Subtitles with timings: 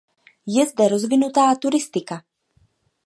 [0.53, 2.23] Je zde rozvinutá turistika.